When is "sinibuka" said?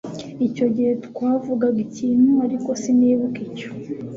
2.81-3.39